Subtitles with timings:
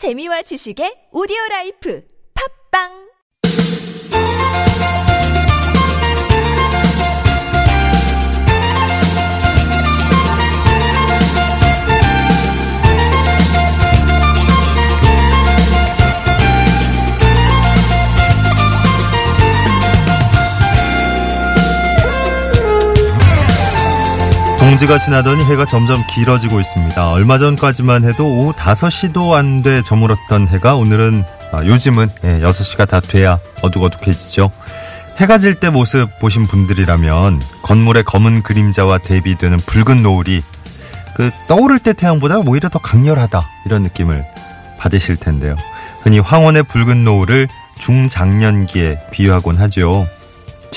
[0.00, 2.00] 재미와 지식의 오디오 라이프.
[2.32, 3.09] 팟빵
[24.70, 27.10] 동지가 지나더니 해가 점점 길어지고 있습니다.
[27.10, 33.00] 얼마 전까지만 해도 오후 5시도 안 돼 저물었던 해가 오늘은 아, 요즘은 예, 6시가 다
[33.00, 34.52] 돼야 어둑어둑해지죠.
[35.16, 40.40] 해가 질 때 모습 보신 분들이라면 건물의 검은 그림자와 대비되는 붉은 노을이
[41.16, 44.24] 그 떠오를 때 태양보다 오히려 더 강렬하다 이런 느낌을
[44.78, 45.56] 받으실 텐데요.
[46.04, 47.48] 흔히 황혼의 붉은 노을을
[47.80, 50.06] 중장년기에 비유하곤 하죠.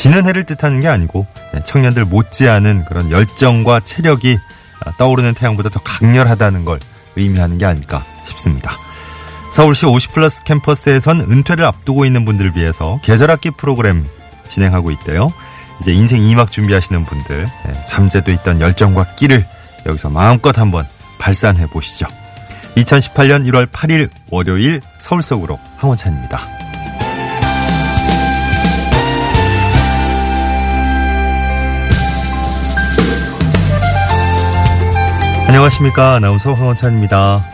[0.03, 4.38] 지는 해를 뜻하는 게 아니고 네, 청년들 못지않은 그런 열정과 체력이
[4.84, 6.81] 아, 떠오르는 태양보다 더 강렬하다는 걸
[7.16, 8.76] 의미하는 게 아닐까 싶습니다.
[9.53, 14.05] 서울시 50플러스 캠퍼스에선 은퇴를 앞두고 있는 분들을 위해서 계절학기 프로그램
[14.49, 15.31] 진행하고 있대요.
[15.79, 19.46] 이제 인생 2막 준비하시는 분들 네, 잠재도 있던 열정과 끼를
[19.85, 20.85] 여기서 마음껏 한번
[21.18, 22.07] 발산해 보시죠.
[22.76, 26.62] 2018년 1월 8일 월요일 서울 속으로 황원찬입니다.
[35.54, 36.15] 안녕하십니까.
[36.15, 37.46] 아나운서 황원찬입니다.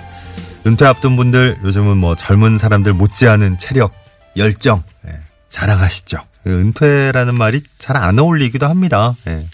[0.66, 3.94] 은퇴 앞둔 분들, 요즘은 뭐 젊은 사람들 못지않은 체력,
[4.38, 5.20] 열정, 예,
[5.50, 6.18] 자랑하시죠.
[6.46, 9.18] 그 은퇴라는 말이 잘 안 어울리기도 합니다.
[9.28, 9.46] 예.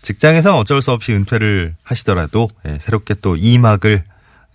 [0.00, 4.04] 직장에서 어쩔 수 없이 은퇴를 하시더라도 예, 새롭게 또 2막을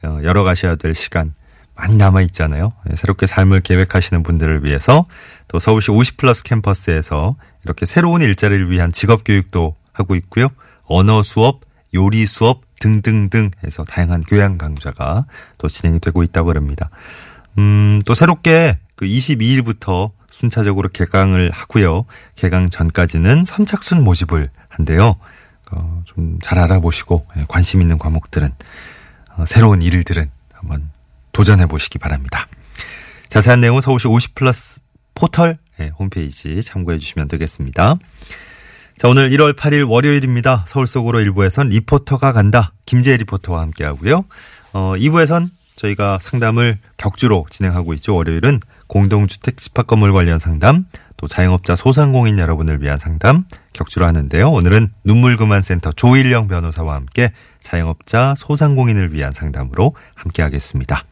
[0.01, 1.35] 어, 열어가셔야 될 시간
[1.75, 2.73] 많이 남아 있잖아요.
[2.89, 5.05] 예, 새롭게 삶을 계획하시는 분들을 위해서
[5.47, 10.47] 또 서울시 50 플러스 캠퍼스에서 이렇게 새로운 일자리를 위한 직업 교육도 하고 있고요.
[10.85, 11.61] 언어 수업,
[11.93, 15.25] 요리 수업 등등등 해서 다양한 교양 강좌가
[15.57, 16.89] 또 진행이 되고 있다고 합니다.
[17.57, 22.05] 음, 또 새롭게 그 22일부터 순차적으로 개강을 하고요.
[22.35, 25.15] 개강 전까지는 선착순 모집을 한대요.
[25.71, 28.51] 어, 좀 잘 알아보시고 예, 관심 있는 과목들은
[29.37, 30.91] 어, 새로운 일들은 한번
[31.31, 32.47] 도전해 보시기 바랍니다.
[33.29, 34.81] 자세한 내용은 서울시 50 플러스
[35.15, 37.95] 포털 예, 홈페이지 참고해 주시면 되겠습니다.
[38.97, 40.63] 자, 오늘 1월 8일 월요일입니다.
[40.69, 42.71] 서울 속으로 1부에선 리포터가 간다.
[42.85, 44.23] 김재혜 리포터와 함께 하고요.
[44.71, 48.15] 어, 2부에선 저희가 상담을 격주로 진행하고 있죠.
[48.15, 50.85] 월요일은 공동주택 집합 건물 관련 상담,
[51.17, 54.49] 또 자영업자 소상공인 여러분을 위한 상담 격주로 하는데요.
[54.49, 61.03] 오늘은 눈물그만센터 조일령 변호사와 함께 자영업자 소상공인을 위한 상담으로 함께 하겠습니다.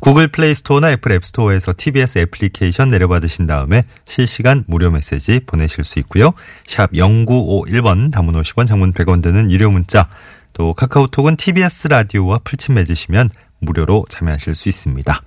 [0.00, 5.98] 구글 플레이 스토어나 애플 앱 스토어에서 TBS 애플리케이션 내려받으신 다음에 실시간 무료 메시지 보내실 수
[6.00, 6.32] 있고요.
[6.66, 10.08] 샵 0951번 단문 50원 장문 100원 드는 유료 문자
[10.52, 13.30] 또 카카오톡은 TBS 라디오와 플친 맺으시면
[13.60, 15.22] 무료로 참여하실 수 있습니다.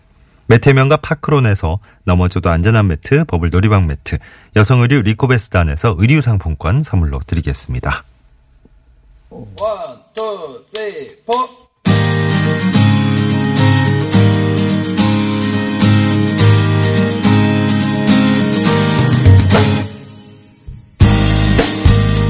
[0.48, 4.18] 매태면과 파크론에서 넘어져도 안전한 매트, 버블 놀이방 매트,
[4.56, 8.04] 여성 의류 리코베스단에서 의류 상품권 선물로 드리겠습니다.
[9.30, 9.46] One,
[10.16, 11.69] two, three, four.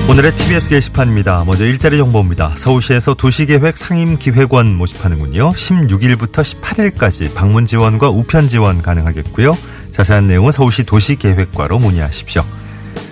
[0.09, 1.43] 오늘의 TBS 게시판입니다.
[1.45, 2.55] 먼저 일자리 정보입니다.
[2.57, 5.51] 서울시에서 도시계획 상임기획원 모집하는군요.
[5.51, 9.55] 16일부터 18일까지 방문 지원과 우편 지원 가능하겠고요.
[9.91, 12.43] 자세한 내용은 서울시 도시계획과로 문의하십시오.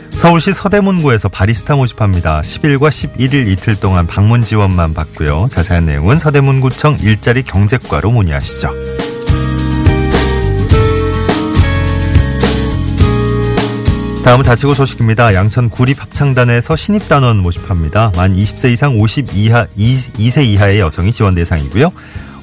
[0.10, 2.42] 서울시 서대문구에서 바리스타 모집합니다.
[2.42, 5.46] 10일과 11일 이틀 동안 방문 지원만 받고요.
[5.52, 8.72] 자세한 내용은 서대문구청 일자리 경제과로 문의하시죠.
[14.28, 15.34] 다음은 자치구 소식입니다.
[15.36, 18.12] 양천 구립 합창단에서 신입 단원 모집합니다.
[18.18, 21.94] 만 20세 이상 52하, 2세 이하의 여성이 지원 대상이고요.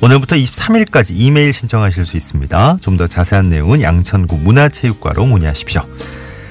[0.01, 2.79] 오늘부터 23일까지 이메일 신청하실 수 있습니다.
[2.81, 5.83] 좀 더 자세한 내용은 양천구 문화체육과로 문의하십시오.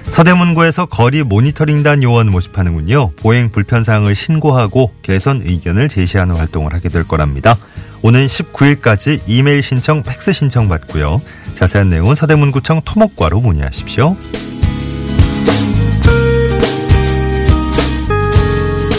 [0.04, 3.14] 서대문구에서 거리 모니터링단 요원 모집하는군요.
[3.16, 7.58] 보행 불편사항을 신고하고 개선 의견을 제시하는 활동을 하게 될 거랍니다.
[8.04, 11.24] 오는 19일까지 이메일 신청, 팩스 신청 받고요.
[11.56, 14.16] 자세한 내용은 서대문구청 토목과로 문의하십시오.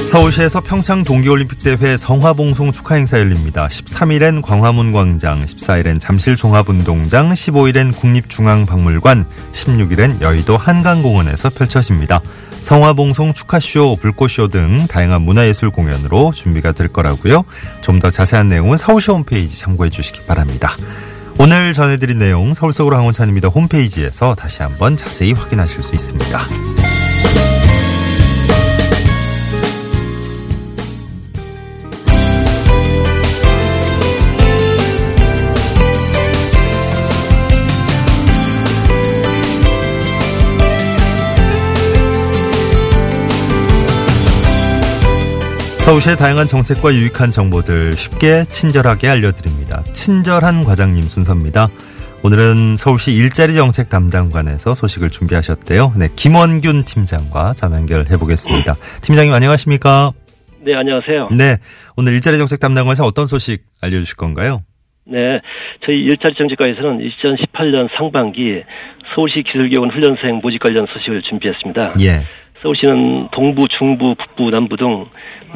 [0.08, 3.66] 서울시에서 평창 동계올림픽 대회 성화봉송 축하 행사 열립니다.
[3.66, 12.20] 13일엔 광화문 광장, 14일엔 잠실 종합운동장, 15일엔 국립중앙박물관, 16일엔 여의도 한강공원에서 펼쳐집니다.
[12.62, 17.44] 성화봉송 축하쇼, 불꽃쇼 등 다양한 문화예술 공연으로 준비가 될 거라고요.
[17.80, 20.76] 좀 더 자세한 내용은 서울시 홈페이지 참고해 주시기 바랍니다.
[21.38, 23.48] 오늘 전해드린 내용 서울 속으로 항원찬입니다.
[23.48, 26.83] 홈페이지에서 다시 한번 자세히 확인하실 수 있습니다.
[45.84, 49.82] 서울시의 다양한 정책과 유익한 정보들 쉽게 친절하게 알려드립니다.
[49.92, 51.68] 친절한 과장님 순서입니다.
[52.24, 55.92] 오늘은 서울시 일자리 정책 담당관에서 소식을 준비하셨대요.
[55.98, 58.72] 네, 김원균 팀장과 전화 연결해 보겠습니다.
[59.02, 60.12] 팀장님 안녕하십니까?
[60.64, 61.28] 네, 안녕하세요.
[61.36, 61.58] 네,
[61.98, 64.60] 오늘 일자리 정책 담당관에서 어떤 소식 알려주실 건가요?
[65.04, 65.18] 네,
[65.86, 68.64] 저희 일자리 정책과에서는 2018년 상반기
[69.14, 71.92] 서울시 기술교원 훈련생 모집 관련 소식을 준비했습니다.
[72.00, 72.24] 예.
[72.64, 75.04] 서울시는 동부, 중부, 북부, 남부 등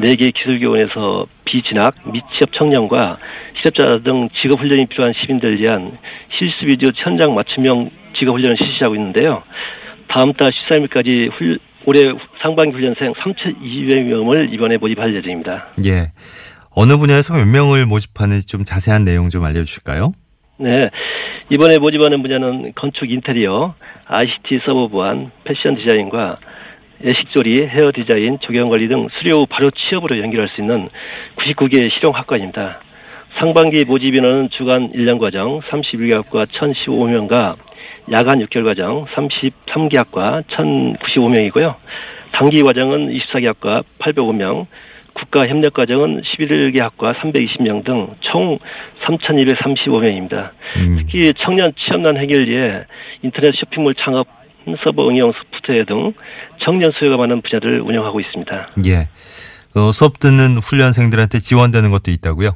[0.00, 3.18] 4개 기술교원에서 비진학, 미취업 청년과
[3.56, 5.96] 실업자 등 직업훈련이 필요한 시민들을 위한
[6.38, 9.42] 실습비디오 현장 맞춤형 직업훈련을 실시하고 있는데요.
[10.08, 12.00] 다음 달 13일까지 훌, 올해
[12.42, 15.68] 상반기 훈련생 3,200명을 이번에 모집할 예정입니다.
[15.86, 16.12] 예.
[16.76, 20.12] 어느 분야에서 몇 명을 모집하는지 좀 자세한 내용 좀 알려주실까요?
[20.58, 20.90] 네.
[21.50, 23.74] 이번에 모집하는 분야는 건축 인테리어,
[24.06, 26.47] ICT 서버 보안, 패션 디자인과 애
[27.06, 30.88] 식조리, 헤어 디자인, 조경 관리 등 수료 후 바로 취업으로 연결할 수 있는
[31.36, 32.80] 99개 실용 학과입니다.
[33.38, 37.54] 상반기 모집 인원은 주간 1년 과정 31개 학과 1,015명과
[38.12, 41.74] 야간 6개월 과정 33개 학과 1,095명이고요.
[42.32, 44.66] 단기 과정은 24개 학과 805명,
[45.14, 48.58] 국가협력 과정은 11개 학과 320명 등 총
[49.06, 50.50] 3,235명입니다.
[50.76, 52.84] 음, 특히 청년 취업난 해결에
[53.22, 54.26] 인터넷 쇼핑몰 창업,
[54.82, 56.12] 서버 응용 소프트웨어 등
[56.64, 58.70] 청년 수요가 많은 분야를 운영하고 있습니다.
[58.86, 59.08] 예.
[59.78, 62.50] 어, 수업 듣는 훈련생들한테 지원되는 것도 있다고요?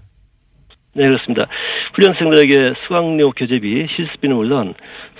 [0.94, 1.47] 네, 그렇습니다.
[1.94, 4.75] 훈련생들에게 수강료 교재비, 실습비는 물론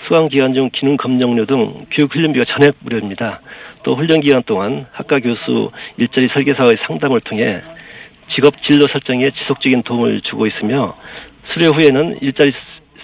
[0.05, 3.41] 수강 기간 중 기능 검정료 등 교육 훈련비가 전액 무료입니다.
[3.83, 7.61] 또 훈련 기간 동안 학과 교수 일자리 설계사의 상담을 통해
[8.35, 10.95] 직업 진로 설정에 지속적인 도움을 주고 있으며
[11.53, 12.53] 수료 후에는 일자리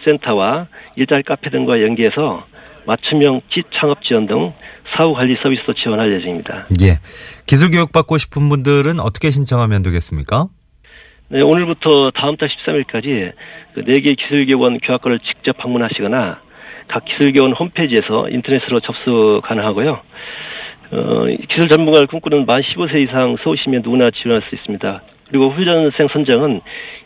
[0.04, 2.46] 센터와 일자리 카페 등과 연계해서
[2.86, 4.54] 맞춤형 킷 창업 지원 등
[4.96, 6.68] 사후 관리 서비스도 지원할 예정입니다.
[6.81, 7.00] 예.
[7.46, 10.48] 기술 교육 받고 싶은 분들은 어떻게 신청하면 되겠습니까?
[11.30, 13.31] 네, 오늘부터 다음 달 13일까지
[13.76, 16.42] 그 4개 기술교원 교학과를 직접 방문하시거나
[16.88, 20.02] 각 기술교원 홈페이지에서 인터넷으로 접수 가능하고요.
[20.92, 25.04] 어, 기술 전문가를 꿈꾸는 만 15세 이상 서울시민 누구나 지원할 수 있습니다.
[25.28, 26.62] 그리고 훈련생 선정은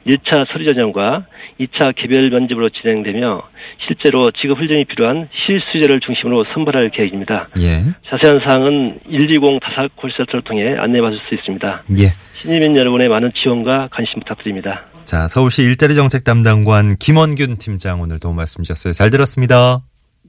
[0.07, 1.25] 1차 서류 전형과
[1.59, 3.41] 2차 개별 면접으로 진행되며
[3.87, 7.49] 실제로 직업 훈련이 필요한 실수제를 중심으로 선발할 계획입니다.
[7.61, 7.83] 예.
[8.09, 11.83] 자세한 사항은 120 다삭 콜센터를 통해 안내받을 수 있습니다.
[11.99, 12.13] 예.
[12.33, 14.85] 신입인 여러분의 많은 지원과 관심 부탁드립니다.
[15.05, 18.93] 자, 서울시 일자리 정책 담당관 김원균 팀장 오늘 도움 말씀 주셨어요.
[18.93, 19.81] 잘 들었습니다.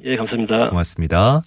[0.04, 0.70] 예, 감사합니다.
[0.70, 1.42] 고맙습니다.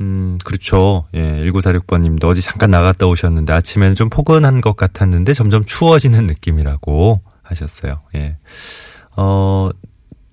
[0.00, 1.04] 음, 그렇죠.
[1.14, 7.20] 예, 1946번 님도 어제 잠깐 나갔다 오셨는데 아침에는 좀 포근한 것 같았는데 점점 추워지는 느낌이라고
[7.48, 8.00] 하셨어요.
[8.14, 8.36] 예.
[9.16, 9.70] 어,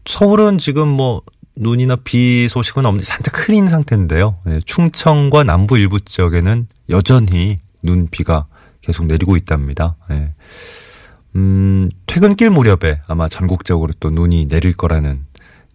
[0.05, 1.21] 서울은 지금 뭐
[1.55, 4.37] 눈이나 비 소식은 없는데 잔뜩 흐린 상태인데요.
[4.47, 8.45] 예, 충청과 남부 일부 지역에는 여전히 눈, 비가
[8.81, 9.95] 계속 내리고 있답니다.
[10.11, 10.33] 예.
[11.35, 15.25] 음, 퇴근길 무렵에 아마 전국적으로 또 눈이 내릴 거라는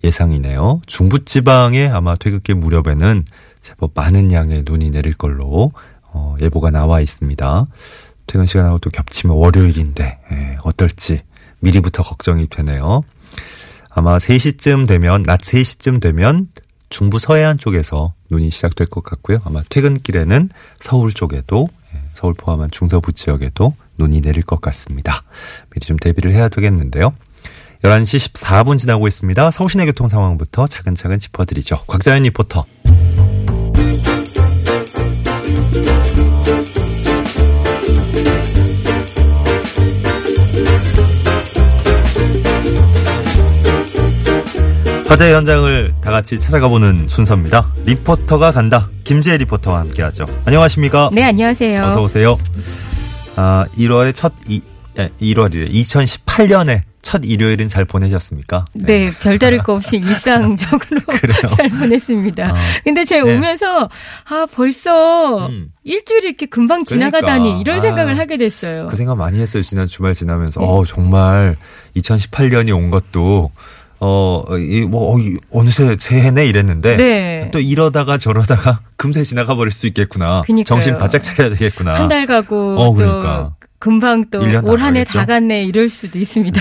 [0.05, 0.81] 예상이네요.
[0.87, 3.25] 중부지방에 아마 퇴근길 무렵에는
[3.61, 7.67] 제법 많은 양의 눈이 내릴 걸로 어, 예보가 나와 있습니다.
[8.29, 11.23] 퇴근 시간하고 또 겹치면 월요일인데 예, 어떨지
[11.59, 13.03] 미리부터 걱정이 되네요.
[13.91, 16.47] 아마 3시쯤 되면 낮 3시쯤 되면
[16.91, 19.39] 중부 서해안 쪽에서 눈이 시작될 것 같고요.
[19.45, 25.25] 아마 퇴근길에는 서울 쪽에도 예, 서울 포함한 중서부 지역에도 눈이 내릴 것 같습니다.
[25.71, 27.13] 미리 좀 대비를 해야 되겠는데요.
[27.83, 29.51] 11시 14분 지나고 있습니다.
[29.51, 31.85] 서울시내 교통 상황부터 차근차근 짚어드리죠.
[31.87, 32.67] 곽자연 리포터.
[45.09, 47.67] 화재 현장을 다 같이 찾아가보는 순서입니다.
[47.87, 48.89] 리포터가 간다.
[49.05, 50.27] 김지혜 리포터와 함께하죠.
[50.45, 51.09] 안녕하십니까?
[51.13, 51.83] 네, 안녕하세요.
[51.83, 52.39] 어서 오세요.
[53.37, 54.61] 아, 1월의 첫 이,
[54.99, 55.73] 예, 1월이래.
[55.73, 58.67] 2018년에 첫 일요일은 잘 보내셨습니까?
[58.75, 61.01] 네, 별다를 거 없이 일상적으로?
[61.57, 62.45] 잘 보냈습니다.
[62.47, 63.37] 아, 근데 제가 네.
[63.37, 63.89] 오면서
[64.29, 65.73] 아 벌써 음.
[65.85, 67.61] 일주일이 이렇게 금방 지나가다니 그러니까.
[67.61, 68.89] 이런 아, 생각을 하게 됐어요.
[68.89, 69.63] 그 생각 많이 했어요.
[69.63, 70.61] 지난 주말 지나면서.
[70.61, 70.67] 네.
[70.69, 71.57] 어, 정말
[71.97, 73.53] 2018년이 온 것도
[74.01, 76.97] 어, 이, 뭐, 어, 이, 어느새 새해네 이랬는데.
[76.97, 77.51] 네.
[77.53, 80.43] 또 이러다가 저러다가 금세 지나가 버릴 수 있겠구나.
[80.47, 80.65] 그니까요.
[80.65, 81.95] 정신 바짝 차려야 되겠구나.
[81.95, 83.55] 한 달 가고 어, 또 그러니까.
[83.81, 85.05] 금방 또 올 한 해?
[85.05, 86.61] 다 갔네 이럴 수도 있습니다.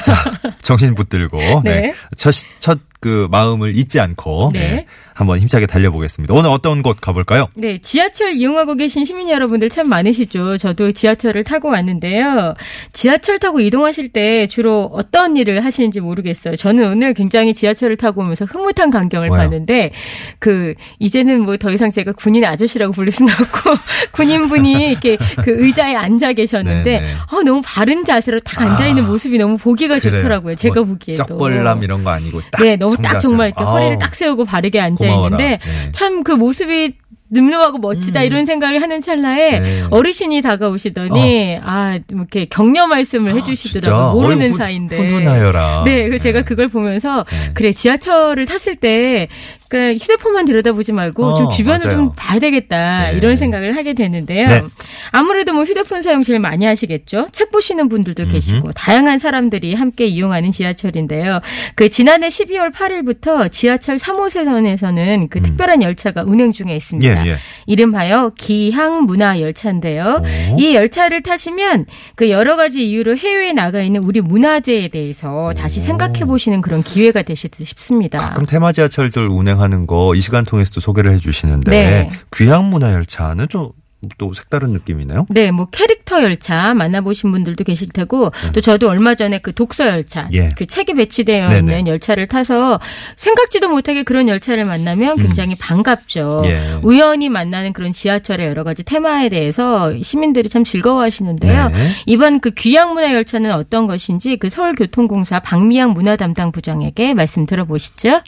[0.61, 1.37] 정신 붙들고.
[1.65, 1.81] 네.
[1.81, 1.93] 네.
[2.15, 4.59] 첫, 시- 첫 그 마음을 잊지 않고 네.
[4.59, 6.33] 네, 한번 힘차게 달려보겠습니다.
[6.33, 7.47] 오늘 어떤 곳 가볼까요?
[7.55, 10.57] 네, 지하철 이용하고 계신 시민 여러분들 참 많으시죠.
[10.57, 12.55] 저도 지하철을 타고 왔는데요.
[12.93, 16.55] 지하철 타고 이동하실 때 주로 어떤 일을 하시는지 모르겠어요.
[16.55, 19.37] 저는 오늘 굉장히 지하철을 타고 오면서 흐뭇한 광경을 왜요?
[19.39, 19.91] 봤는데
[20.39, 23.71] 그 이제는 뭐 더 이상 제가 군인 아저씨라고 부를 수는 없고
[24.13, 27.03] 군인분이 이렇게 그 의자에 앉아 계셨는데.
[27.31, 30.19] 어, 너무 바른 자세로 딱 앉아 있는 아, 모습이 너무 보기가 그래요.
[30.21, 30.55] 좋더라고요.
[30.55, 31.23] 제가 뭐 보기에도.
[31.25, 33.19] 쩍벌남 이런 거 아니고 딱 네, 너무 딱.
[33.19, 35.37] 정말 이렇게 허리를 아우, 딱 세우고 바르게 앉아 고마워라.
[35.37, 35.91] 있는데 네.
[35.91, 36.93] 참그 모습이
[37.29, 39.63] 늠름하고 멋지다 이런 생각을 하는 찰나에 음.
[39.63, 39.83] 네.
[39.89, 44.13] 어르신이 다가오시더니 아 이렇게 격려 말씀을 해주시더라고요 진짜?
[44.13, 45.83] 모르는 후- 사이인데 훈훈하여라.
[45.85, 46.45] 네, 그래서 제가 네.
[46.45, 47.51] 그걸 보면서 네.
[47.53, 49.27] 그래 지하철을 탔을 때
[49.69, 51.97] 그러니까 휴대폰만 들여다보지 말고 어, 좀 주변을 맞아요.
[51.97, 53.17] 좀 봐야 되겠다 네.
[53.17, 54.47] 이런 생각을 하게 되는데요.
[54.47, 54.63] 네.
[55.11, 57.27] 아무래도 뭐 휴대폰 사용 제일 많이 하시겠죠.
[57.31, 61.41] 책 보시는 분들도 계시고 다양한 사람들이 함께 이용하는 지하철인데요.
[61.75, 67.21] 그 지난해 12월 8일부터 지하철 3호선에서는 그 특별한 열차가 운행 중에 있습니다.
[67.21, 67.27] 음.
[67.27, 67.35] 예, 예.
[67.65, 70.23] 이름하여 기항 문화 열차인데요.
[70.53, 70.59] 오.
[70.59, 76.25] 이 열차를 타시면 그 여러 가지 이유로 해외에 나가 있는 우리 문화재에 대해서 다시 생각해
[76.25, 78.17] 보시는 그런 기회가 되시듯 싶습니다.
[78.19, 82.09] 가끔 테마 지하철들 운행 하는 거 이 시간 통해서도 소개를 해주시는데 네.
[82.35, 85.25] 귀향 문화 열차는 좀또 색다른 느낌이네요.
[85.29, 90.27] 네, 뭐 캐릭터 열차 만나보신 분들도 계실 테고 또 저도 얼마 전에 그 독서 열차,
[90.33, 90.49] 예.
[90.57, 91.59] 그 책이 배치되어 네네.
[91.59, 92.79] 있는 열차를 타서
[93.15, 96.39] 생각지도 못하게 그런 열차를 만나면 굉장히 반갑죠.
[96.43, 96.45] 음.
[96.45, 96.79] 예.
[96.83, 101.69] 우연히 만나는 그런 지하철의 여러 가지 테마에 대해서 시민들이 참 즐거워하시는데요.
[101.69, 101.89] 네.
[102.05, 108.21] 이번 그 귀향 문화 열차는 어떤 것인지 그 서울교통공사 박미양 문화 담당 부장에게 말씀 들어보시죠.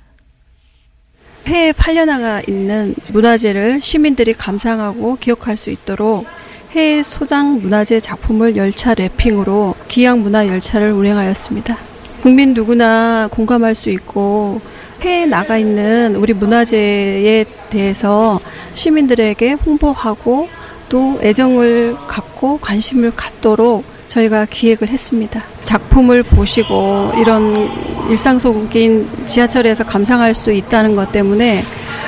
[1.50, 6.26] 해에 팔려나가 있는 문화재를 시민들이 감상하고 기억할 수 있도록
[6.72, 11.78] 해외 소장 문화재 작품을 열차 랩핑으로 기양 문화 열차를 운행하였습니다.
[12.22, 14.62] 국민 누구나 공감할 수 있고
[15.04, 18.40] 해에 나가 있는 우리 문화재에 대해서
[18.74, 20.50] 시민들에게 홍보하고
[20.90, 25.44] 또 애정을 갖고 관심을 갖도록 저희가 기획을 했습니다.
[25.64, 31.64] 작품을 보시고 이런 일상 속인 지하철에서 감상할 수 있다는 것 때문에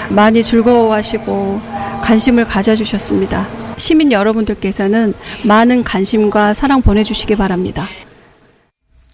[0.10, 1.62] 많이 즐거워하시고
[2.02, 3.48] 관심을 가져주셨습니다.
[3.78, 5.14] 시민 여러분들께서는
[5.48, 7.88] 많은 관심과 사랑 보내주시기 바랍니다.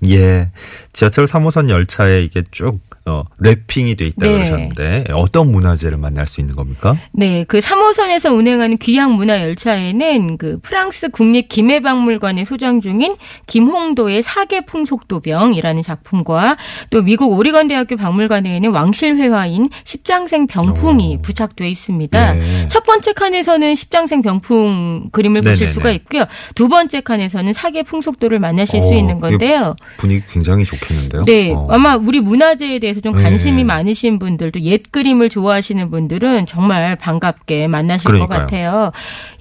[0.05, 0.49] 예.
[0.93, 4.33] 지하철 3호선 열차에 이게 쭉 어, 랩핑이 돼 있다 네.
[4.33, 6.97] 그러셨는데 어떤 문화재를 만날 수 있는 겁니까?
[7.13, 13.15] 네, 그 3호선에서 운행하는 귀향 문화 열차에는 그 프랑스 국립 김해박물관에 소장 중인
[13.47, 16.57] 김홍도의 사계 풍속도병이라는 작품과
[16.89, 21.21] 또 미국 오리건 대학교 박물관에는 왕실회화인 십장생 병풍이 오.
[21.21, 22.33] 부착돼 있습니다.
[22.33, 22.67] 네.
[22.67, 25.71] 첫 번째 칸에서는 십장생 병풍 그림을 보실 네네네.
[25.71, 26.25] 수가 있고요.
[26.55, 29.75] 두 번째 칸에서는 사계 풍속도를 만나실 수 어, 있는 이거 건데요.
[29.97, 31.23] 분위기 굉장히 좋겠는데요.
[31.23, 31.67] 네, 어.
[31.71, 33.63] 아마 우리 문화재에 대해서 좀 관심이 네.
[33.63, 38.39] 많으신 분들도 옛 그림을 좋아하시는 분들은 정말 반갑게 만나실 것 그러니까요.
[38.41, 38.91] 같아요.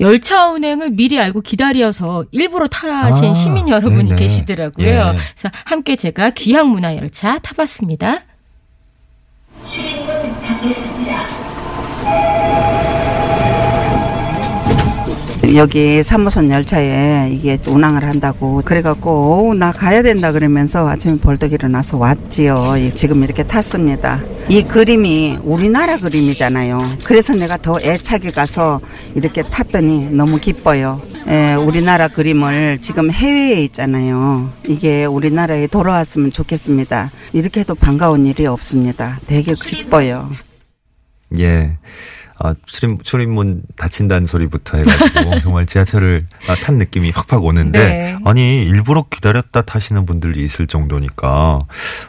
[0.00, 4.16] 열차 운행을 미리 알고 기다려서 일부러 타신 아, 시민 여러분이 네네.
[4.16, 4.86] 계시더라고요.
[4.86, 4.94] 예.
[4.94, 8.20] 그래서 함께 제가 귀향 문화 열차 타봤습니다.
[15.54, 21.98] 여기 3호선 열차에 이게 운항을 한다고 그래갖고 오, 나 가야 된다 그러면서 아침에 벌떡 일어나서
[21.98, 22.74] 왔지요.
[22.78, 24.20] 예, 지금 이렇게 탔습니다.
[24.48, 26.78] 이 그림이 우리나라 그림이잖아요.
[27.04, 28.80] 그래서 내가 더 애착이 가서
[29.14, 31.00] 이렇게 탔더니 너무 기뻐요.
[31.28, 34.50] 예, 우리나라 그림을 지금 해외에 있잖아요.
[34.66, 37.10] 이게 우리나라에 돌아왔으면 좋겠습니다.
[37.32, 39.20] 이렇게 해도 반가운 일이 없습니다.
[39.26, 40.30] 되게 기뻐요.
[41.38, 41.76] 예.
[42.38, 48.16] 아, 출입, 출입문 닫힌다는 소리부터 해가지고 정말 지하철을 아, 탄 느낌이 팍팍 오는데 네.
[48.24, 51.60] 아니 일부러 기다렸다 타시는 분들이 있을 정도니까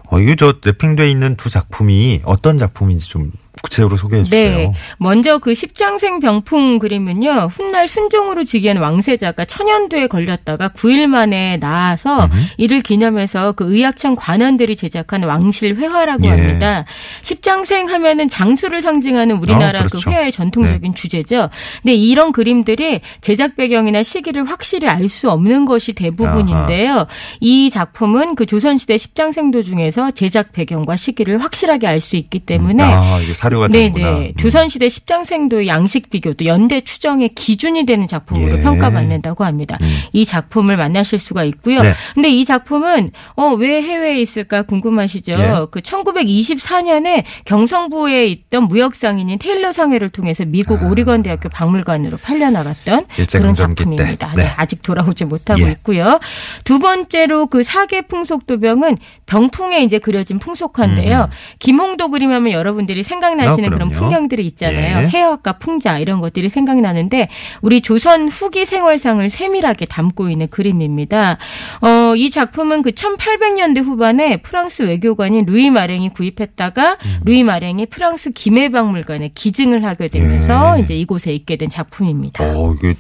[0.06, 3.32] 어, 이게 저 랩핑돼 있는 두 작품이 어떤 작품인지 좀
[3.62, 4.58] 구체적으로 소개해 주세요.
[4.58, 4.74] 네.
[4.98, 12.82] 먼저 그 십장생 병풍 그림은요, 훗날 순종으로 즉위한 왕세자가 천연두에 걸렸다가 9일 만에 나아서 이를
[12.82, 16.30] 기념해서 그 의학청 관원들이 제작한 왕실 회화라고 예.
[16.30, 16.86] 합니다.
[17.22, 20.10] 십장생 하면은 장수를 상징하는 우리나라 어, 그렇죠.
[20.10, 21.50] 그 회화의 전통적인 주제죠.
[21.82, 27.08] 근데 이런 그림들이 제작 배경이나 시기를 확실히 알 수 없는 것이 대부분인데요.
[27.40, 33.20] 이 작품은 그 조선시대 십장생도 중에서 제작 배경과 시기를 확실하게 알 수 있기 때문에 아,
[33.22, 33.92] 이게 사료가 네네.
[33.92, 34.18] 되는구나.
[34.18, 34.34] 음.
[34.38, 38.62] 조선시대 십장생도의 양식 비교 또 연대 추정의 기준이 되는 작품으로 예.
[38.62, 39.78] 평가받는다고 합니다.
[39.82, 39.98] 음.
[40.14, 41.82] 이 작품을 만나실 수가 있고요.
[41.82, 41.94] 네.
[42.14, 45.32] 근데 이 작품은 어, 왜 해외에 있을까 궁금하시죠?
[45.34, 45.66] 예.
[45.72, 50.88] 그 1924년에 경성부에 있던 무역상인인 테일러 상회를 통해서 미국 아.
[50.88, 53.54] 오리건 대학교 박물관으로 팔려 나갔던 일제 그런.
[53.58, 54.34] 작품입니다.
[54.36, 54.44] 네.
[54.44, 55.72] 네, 아직 돌아오지 못하고 예.
[55.72, 56.20] 있고요.
[56.64, 61.30] 두 번째로 그 사계 풍속도병은 병풍에 이제 그려진 풍속화인데요.
[61.30, 61.58] 음.
[61.60, 63.90] 김홍도 그림하면 여러분들이 생각 나시는 아, 그런.
[63.90, 65.04] 풍경들이 있잖아요.
[65.04, 65.08] 예.
[65.08, 67.30] 해역과 풍자 이런 것들이 생각나는데
[67.62, 71.38] 우리 조선 후기 생활상을 세밀하게 담고 있는 그림입니다.
[71.82, 77.20] 어, 이 작품은 그 1800년대 후반에 프랑스 외교관인 루이 마랭이 구입했다가 음.
[77.26, 80.82] 루이 마랭이 프랑스 김해박물관에 기증을 하게 되면서 예.
[80.82, 82.44] 이제 이곳에 있게 된 작품입니다.
[82.44, 82.96] 어, 이게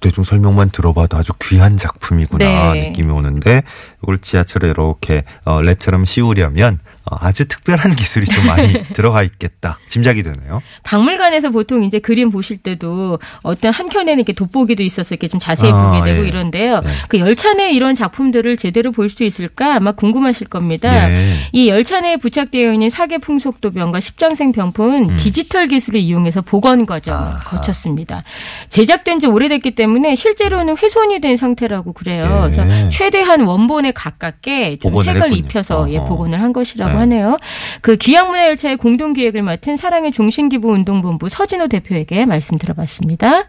[0.00, 2.88] 대충 설명만 들어봐도 아주 귀한 작품이구나 네.
[2.88, 3.62] 느낌이 오는데
[4.02, 6.78] 이걸 지하철에 이렇게 어, 랩처럼 씌우려면
[7.10, 10.62] 어, 아주 특별한 기술이 좀 많이 들어가 있겠다 짐작이 되네요.
[10.84, 15.72] 박물관에서 보통 이제 그림 보실 때도 어떤 한 켠에는 이렇게 돋보기도 있어서 이렇게 좀 자세히
[15.72, 16.28] 아, 보게 되고 예.
[16.28, 16.80] 이런데요.
[16.80, 16.90] 네.
[17.08, 21.10] 그 열차 내 이런 작품들을 제대로 볼 수 있을까 아마 궁금하실 겁니다.
[21.10, 21.34] 예.
[21.52, 27.32] 이 열차 내에 부착되어 있는 사계 풍속도병과 십장생 병풍은 디지털 기술을 이용해서 복원 과정을 음.
[27.36, 27.40] 아하.
[27.56, 28.22] 거쳤습니다.
[28.68, 32.48] 제작된 지 오래 됐기 때문에 실제로는 훼손이 된 상태라고 그래요.
[32.50, 32.56] 예.
[32.56, 35.36] 그래서 최대한 원본에 가깝게 좀 색을 했군요.
[35.36, 36.08] 입혀서 예, 어허.
[36.08, 36.98] 복원을 한 것이라고 네.
[36.98, 37.38] 하네요.
[37.80, 43.44] 그 기양문화열차의 공동 기획을 맡은 사랑의 종신기부운동본부 서진호 대표에게 말씀 들어봤습니다.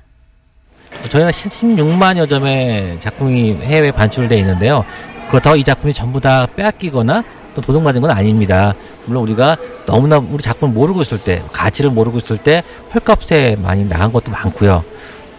[1.09, 4.85] 저희는 16만여 점의 작품이 해외에 반출돼 있는데요.
[5.29, 7.23] 그렇다고 이 작품이 전부 다 빼앗기거나
[7.53, 8.73] 또 도둑맞은 건 아닙니다.
[9.05, 12.63] 물론 우리가 너무나 우리 작품을 모르고 있을 때, 가치를 모르고 있을 때
[12.93, 14.83] 헐값에 많이 나간 것도 많고요.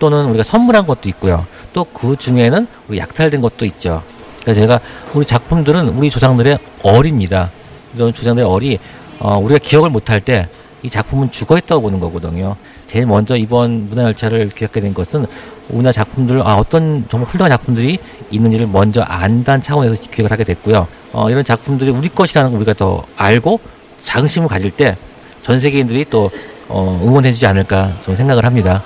[0.00, 1.46] 또는 우리가 선물한 것도 있고요.
[1.72, 4.02] 또 그 중에는 우리 약탈된 것도 있죠.
[4.42, 4.80] 그래서 제가
[5.14, 7.50] 우리 작품들은 우리 조상들의 얼입니다.
[7.94, 8.78] 이런 조상들의 얼이
[9.20, 10.48] 어, 우리가 기억을 못할 때
[10.82, 12.56] 이 작품은 죽어 있다고 보는 거거든요.
[12.86, 15.26] 제일 먼저 이번 문화 열차를 기획하게 된 것은
[15.68, 17.98] 우리나라 작품들, 아, 어떤 정말 훌륭한 작품들이
[18.30, 20.86] 있는지를 먼저 안다는 차원에서 기획을 하게 됐고요.
[21.12, 23.60] 어, 이런 작품들이 우리 것이라는 걸 우리가 더 알고
[23.98, 24.96] 자긍심을 가질 때
[25.42, 26.30] 전 세계인들이 또
[26.68, 28.82] 어, 응원해주지 않을까 저는 생각을 합니다.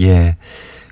[0.00, 0.36] 예.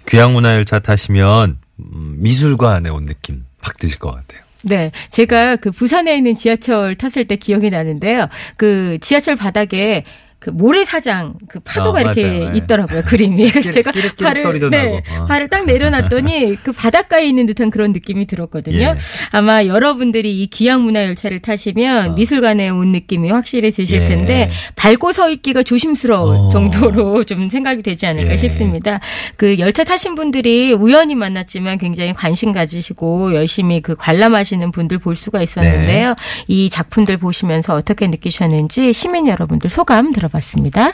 [0.07, 4.43] 귀향문화열차 타시면 음, 미술관에 온 느낌 확 드실 것 같아요.
[4.63, 4.91] 네.
[5.11, 8.29] 제가 그 부산에 있는 지하철 탔을 때 기억이 나는데요.
[8.57, 10.05] 그 지하철 바닥에
[10.45, 12.51] 그 모래사장 그 파도가 어, 이렇게 맞아요.
[12.51, 12.59] 네.
[12.59, 15.03] 있더라고요 그림이 그래서 제가 끼륵끼륵 발을 네.
[15.19, 15.25] 어.
[15.25, 18.95] 발을 딱 내려놨더니 그 바닷가에 있는 듯한 그런 느낌이 들었거든요 예.
[19.31, 22.15] 아마 여러분들이 이 기양문화 열차를 타시면 어.
[22.15, 24.09] 미술관에 온 느낌이 확실히 드실 예.
[24.09, 26.51] 텐데 밟고 서 있기가 조심스러울 어.
[26.51, 28.37] 정도로 좀 생각이 되지 않을까 예.
[28.37, 29.01] 싶습니다
[29.37, 35.41] 그 열차 타신 분들이 우연히 만났지만 굉장히 관심 가지시고 열심히 그 관람하시는 분들 볼 수가
[35.43, 36.09] 있었는데요.
[36.09, 36.15] 네.
[36.49, 40.93] 이 작품들 보시면서 어떻게 느끼셨는지 시민 여러분들 소감 들어 봤습니다.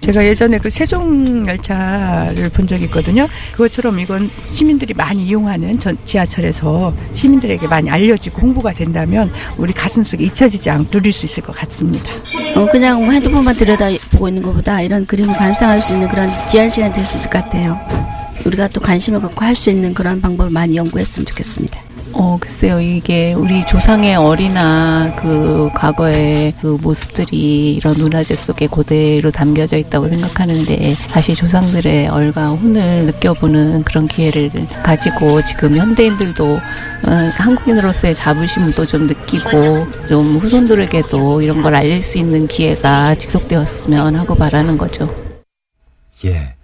[0.00, 3.26] 제가 예전에 그 세종 열차를 본 적이 있거든요.
[3.52, 10.70] 그것처럼 이건 시민들이 많이 이용하는 전 지하철에서 시민들에게 많이 알려지고 홍보가 된다면 우리 가슴속에 잊혀지지
[10.70, 12.08] 않고 누릴 수 있을 것 같습니다.
[12.54, 16.92] 어, 그냥 뭐 핸드폰만 들여다보고 있는 것보다 이런 그림을 감상할 수 있는 그런 귀한 시간
[16.92, 17.76] 될수 있을 것 같아요.
[18.46, 21.87] 우리가 또 관심을 갖고 할 수 있는 그런 방법을 많이 연구했으면 좋겠습니다.
[22.12, 22.80] 어, 글쎄요.
[22.80, 30.94] 이게 우리 조상의 어리나 그 과거의 그 모습들이 이런 문화재 속에 그대로 담겨져 있다고 생각하는데
[31.10, 34.50] 다시 조상들의 얼과 혼을 느껴보는 그런 기회를
[34.82, 42.46] 가지고 지금 현대인들도 어, 한국인으로서의 자부심도 좀 느끼고 좀 후손들에게도 이런 걸 알릴 수 있는
[42.46, 45.14] 기회가 지속되었으면 하고 바라는 거죠.
[46.24, 46.57] 예.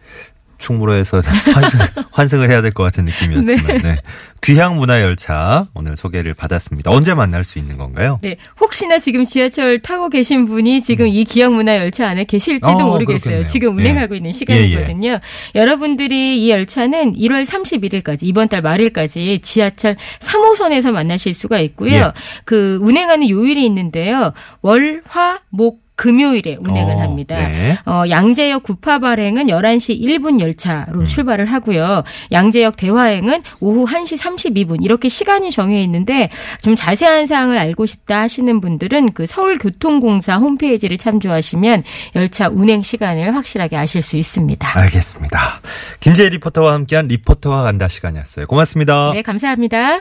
[0.64, 1.20] 충무로에서
[1.55, 1.81] 환승,
[2.12, 3.96] 환승을 해야 될 것 같은 느낌이었지만, 네.
[4.42, 6.90] 귀향 문화 열차 오늘 소개를 받았습니다.
[6.90, 8.18] 언제 만날 수 있는 건가요?
[8.22, 13.18] 네, 혹시나 지금 지하철 타고 계신 분이 지금 이 기억문화 열차 안에 계실지도 어, 모르겠어요.
[13.20, 13.46] 그렇겠네요.
[13.46, 14.16] 지금 운행하고 예.
[14.18, 15.20] 있는 시간이거든요.
[15.55, 21.92] 여러분들이 이 열차는 1월 31일까지 이번 달 말일까지 지하철 3호선에서 만나실 수가 있고요.
[21.94, 22.12] 예.
[22.44, 24.33] 그 운행하는 요일이 있는데요.
[24.62, 27.37] 월, 화, 목 금요일에 운행을 어, 합니다.
[27.37, 27.78] 네.
[27.87, 31.07] 어, 양재역 구파 발행은 11시 1분 열차로 음.
[31.07, 32.02] 출발을 하고요.
[32.33, 36.30] 양재역 대화행은 오후 1시 32분 이렇게 시간이 정해 있는데
[36.62, 41.83] 좀 자세한 사항을 알고 싶다 하시는 분들은 그 서울교통공사 홈페이지를 참조하시면
[42.16, 44.78] 열차 운행 시간을 확실하게 아실 수 있습니다.
[44.78, 45.61] 알겠습니다.
[46.00, 48.46] 김재희 리포터와 함께한 리포터와 간다 시간이었어요.
[48.46, 49.12] 고맙습니다.
[49.12, 50.00] 네, 감사합니다.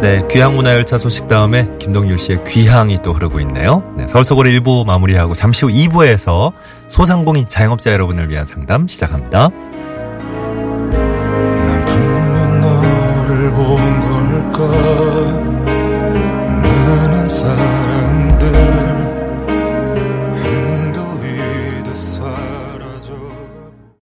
[0.00, 3.82] 네, 귀향 문화열차 소식 다음에 김동률 씨의 귀향이 또 흐르고 있네요.
[3.96, 6.52] 네, 서울 속으로 1부 마무리하고 잠시 후 2부에서
[6.86, 9.50] 소상공인 자영업자 여러분을 위한 상담 시작합니다.